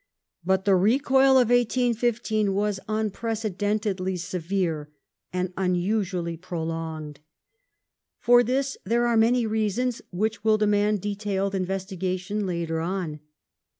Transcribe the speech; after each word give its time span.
But 0.43 0.65
the 0.65 0.75
recoil 0.75 1.33
of 1.37 1.49
1815 1.51 2.55
was 2.55 2.79
unprecedentedly 2.89 4.17
severe 4.17 4.89
and 5.31 5.53
unusually 5.55 6.35
pro 6.37 6.63
longed. 6.63 7.19
For 8.17 8.41
this 8.41 8.77
there 8.83 9.01
were 9.01 9.15
many 9.15 9.45
reasons, 9.45 10.01
which 10.09 10.43
will 10.43 10.57
demand 10.57 11.01
detailed 11.01 11.53
investigation 11.53 12.47
later 12.47 12.79
on. 12.79 13.19